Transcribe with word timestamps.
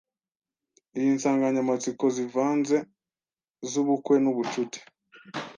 iyi 0.97 1.09
nsanganyamatsiko 1.17 2.05
zivanze 2.15 2.77
zubukwe 3.69 4.15
nubucuti 4.23 4.79